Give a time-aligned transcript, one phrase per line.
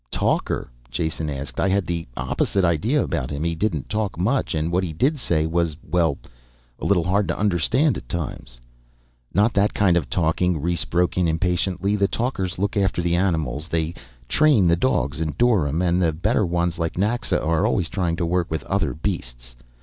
[0.09, 1.59] "Talker?" Jason asked.
[1.59, 3.43] "I had the opposite idea about him.
[3.43, 6.17] He didn't talk much, and what he did say was, well...
[6.79, 8.59] a little hard to understand at times."
[9.35, 11.95] "Not that kind of talking." Rhes broke in impatiently.
[11.95, 13.67] "The talkers look after the animals.
[13.67, 13.93] They
[14.27, 18.25] train the dogs and doryms, and the better ones like Naxa are always trying to
[18.25, 19.55] work with other beasts.